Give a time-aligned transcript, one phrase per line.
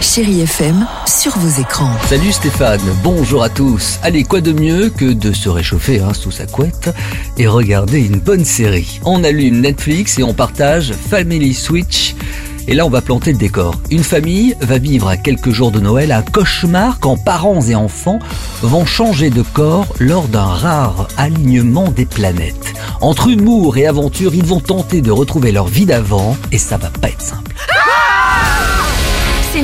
[0.00, 1.90] Chérie FM, sur vos écrans.
[2.06, 3.98] Salut Stéphane, bonjour à tous.
[4.02, 6.90] Allez, quoi de mieux que de se réchauffer hein, sous sa couette
[7.36, 9.00] et regarder une bonne série?
[9.04, 12.14] On allume Netflix et on partage Family Switch.
[12.68, 13.74] Et là, on va planter le décor.
[13.90, 18.20] Une famille va vivre à quelques jours de Noël un cauchemar quand parents et enfants
[18.62, 22.74] vont changer de corps lors d'un rare alignement des planètes.
[23.00, 26.90] Entre humour et aventure, ils vont tenter de retrouver leur vie d'avant et ça va
[26.90, 27.47] pas être simple.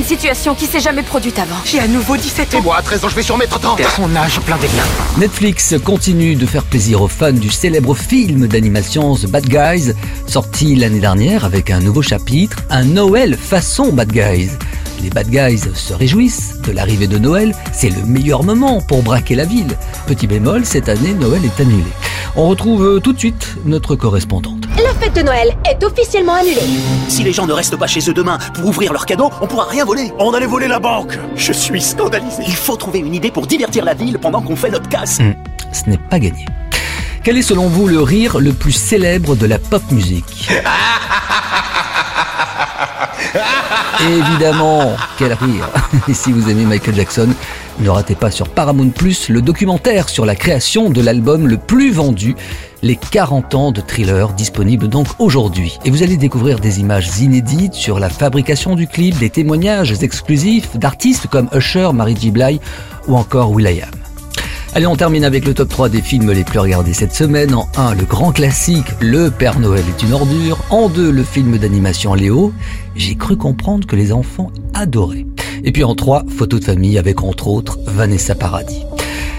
[0.05, 1.55] Situation qui s'est jamais produite avant.
[1.65, 2.59] J'ai à nouveau 17 ans.
[2.59, 3.75] Et moi, à 13 ans, je vais sur mes 30 ans.
[3.97, 4.83] Mon âge plein d'éclat.
[5.17, 9.93] Netflix continue de faire plaisir aux fans du célèbre film d'animation The Bad Guys,
[10.27, 14.51] sorti l'année dernière avec un nouveau chapitre, un Noël façon Bad Guys.
[15.01, 19.33] Les Bad Guys se réjouissent de l'arrivée de Noël, c'est le meilleur moment pour braquer
[19.33, 19.75] la ville.
[20.05, 21.83] Petit bémol, cette année, Noël est annulé.
[22.35, 24.64] On retrouve tout de suite notre correspondante.
[24.95, 26.61] La fête de Noël est officiellement annulée.
[27.09, 29.65] Si les gens ne restent pas chez eux demain pour ouvrir leurs cadeaux, on pourra
[29.65, 30.11] rien voler.
[30.19, 31.17] On allait voler la banque.
[31.35, 32.43] Je suis scandalisé.
[32.47, 35.19] Il faut trouver une idée pour divertir la ville pendant qu'on fait notre casse.
[35.19, 35.33] Hmm,
[35.73, 36.45] ce n'est pas gagné.
[37.23, 40.49] Quel est selon vous le rire le plus célèbre de la pop musique?
[44.01, 45.69] Évidemment, quel rire
[46.07, 47.29] Et si vous aimez Michael Jackson,
[47.79, 51.91] ne ratez pas sur Paramount Plus le documentaire sur la création de l'album le plus
[51.91, 52.35] vendu,
[52.81, 55.77] les 40 ans de thriller, disponible donc aujourd'hui.
[55.85, 60.77] Et vous allez découvrir des images inédites sur la fabrication du clip, des témoignages exclusifs
[60.77, 62.31] d'artistes comme Usher, Mary J.
[62.31, 62.59] Blige
[63.07, 63.94] ou encore will.i.am.
[64.75, 67.55] Allez, on termine avec le top 3 des films les plus regardés cette semaine.
[67.55, 70.57] En 1, le grand classique Le Père Noël est une ordure.
[70.69, 72.51] En 2, le film d'animation Léo.
[72.93, 75.27] J'ai cru comprendre que les enfants adoraient.
[75.63, 78.83] Et puis en 3, photo de famille avec entre autres Vanessa Paradis.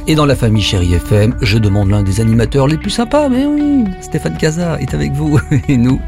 [0.07, 3.45] Et dans la famille Chérie FM, je demande l'un des animateurs les plus sympas, mais
[3.45, 6.01] oui, Stéphane Casa est avec vous et nous.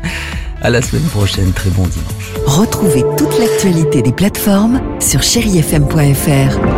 [0.63, 2.33] À la semaine prochaine, très bon dimanche.
[2.47, 6.78] Retrouvez toute l'actualité des plateformes sur chérifm.fr.